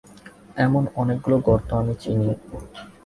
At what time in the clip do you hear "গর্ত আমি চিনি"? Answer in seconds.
1.47-2.27